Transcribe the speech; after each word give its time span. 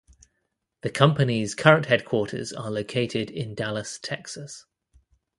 The 0.81 0.89
company's 0.89 1.53
current 1.53 1.85
headquarters 1.85 2.51
are 2.51 2.71
located 2.71 3.29
in 3.29 3.53
Dallas, 3.53 3.99
Texas. 4.01 4.65